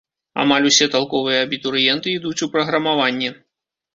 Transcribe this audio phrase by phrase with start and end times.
[0.43, 3.29] Амаль усе талковыя абітурыенты ідуць у праграмаванне.